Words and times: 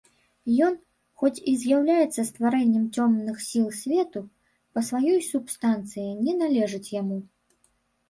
Ён, 0.67 0.77
хоць 1.21 1.43
і 1.51 1.53
з'яўляецца 1.63 2.25
стварэннем 2.31 2.89
цёмных 2.95 3.37
сіл 3.51 3.69
свету, 3.83 4.19
па 4.75 4.87
сваёй 4.91 5.23
субстанцыі 5.31 6.11
не 6.27 6.33
належыць 6.43 6.87
яму. 7.01 7.25